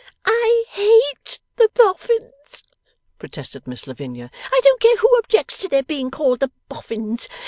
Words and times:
'I 0.25 0.65
hate 0.69 1.39
the 1.57 1.69
Boffins!' 1.75 2.63
protested 3.19 3.67
Miss 3.67 3.85
Lavinia. 3.85 4.31
'I 4.51 4.61
don't 4.63 4.81
care 4.81 4.97
who 4.97 5.15
objects 5.19 5.59
to 5.59 5.67
their 5.67 5.83
being 5.83 6.09
called 6.09 6.39
the 6.39 6.49
Boffins. 6.69 7.29